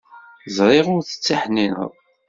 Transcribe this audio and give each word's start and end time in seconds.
Ẓriɣ 0.55 0.87
ur 0.95 1.01
d-ttiḥnineḍ. 1.03 1.91